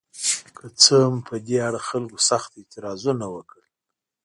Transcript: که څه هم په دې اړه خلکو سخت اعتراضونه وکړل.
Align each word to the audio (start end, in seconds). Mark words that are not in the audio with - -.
که 0.57 0.65
څه 0.81 0.95
هم 1.05 1.15
په 1.27 1.35
دې 1.45 1.57
اړه 1.67 1.79
خلکو 1.89 2.17
سخت 2.29 2.49
اعتراضونه 2.59 3.25
وکړل. 3.35 3.69